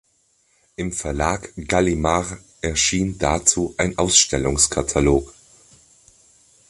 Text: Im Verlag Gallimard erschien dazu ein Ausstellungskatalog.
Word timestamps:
Im 0.77 0.93
Verlag 0.93 1.51
Gallimard 1.67 2.39
erschien 2.63 3.19
dazu 3.19 3.75
ein 3.77 3.99
Ausstellungskatalog. 3.99 5.31